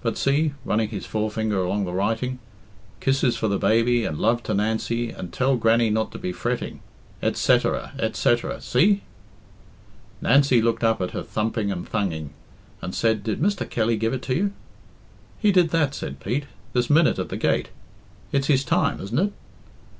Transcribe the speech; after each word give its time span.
But 0.00 0.16
see," 0.16 0.54
running 0.64 0.90
his 0.90 1.06
forefinger 1.06 1.58
along 1.58 1.86
the 1.86 1.92
writing 1.92 2.38
"'Kisses 3.00 3.36
for 3.36 3.48
the 3.48 3.58
baby, 3.58 4.04
and 4.04 4.16
love 4.16 4.40
to 4.44 4.54
Nancy, 4.54 5.10
and 5.10 5.32
tell 5.32 5.56
Grannie 5.56 5.90
not 5.90 6.12
to 6.12 6.18
be 6.20 6.30
fretting? 6.30 6.78
et 7.20 7.32
setterer, 7.34 7.90
et 7.98 8.12
setterer. 8.12 8.60
See?" 8.62 9.02
Nancy 10.20 10.62
looked 10.62 10.84
up 10.84 11.00
at 11.00 11.10
her 11.10 11.24
thumping 11.24 11.72
and 11.72 11.84
thunging, 11.84 12.30
and 12.80 12.94
said, 12.94 13.24
"Did 13.24 13.40
Mr. 13.40 13.68
Kelly 13.68 13.96
give 13.96 14.12
it 14.12 14.28
you?" 14.28 14.52
"He 15.40 15.50
did 15.50 15.70
that," 15.70 15.96
said 15.96 16.20
Pete, 16.20 16.44
"this 16.74 16.88
minute 16.88 17.18
at 17.18 17.28
the 17.28 17.36
gate. 17.36 17.70
It's 18.30 18.46
his 18.46 18.62
time, 18.62 19.00
isn't 19.00 19.18
it?" 19.18 19.32